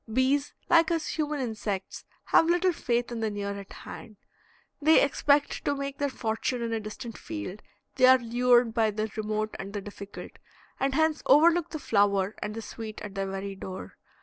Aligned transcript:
Bees, 0.11 0.51
like 0.67 0.89
us 0.89 1.09
human 1.09 1.39
insects, 1.39 2.05
have 2.23 2.47
little 2.49 2.71
faith 2.73 3.11
in 3.11 3.19
the 3.19 3.29
near 3.29 3.51
at 3.59 3.71
hand; 3.71 4.17
they 4.81 4.99
expect 4.99 5.63
to 5.63 5.75
make 5.75 5.99
their 5.99 6.09
fortune 6.09 6.63
in 6.63 6.73
a 6.73 6.79
distant 6.79 7.15
field, 7.19 7.61
they 7.97 8.07
are 8.07 8.17
lured 8.17 8.73
by 8.73 8.89
the 8.89 9.11
remote 9.15 9.55
and 9.59 9.73
the 9.73 9.81
difficult, 9.81 10.31
and 10.79 10.95
hence 10.95 11.21
overlook 11.27 11.69
the 11.69 11.77
flower 11.77 12.33
and 12.41 12.55
the 12.55 12.63
sweet 12.63 12.99
at 13.01 13.13
their 13.13 13.27
very 13.29 13.53
door. 13.53 13.95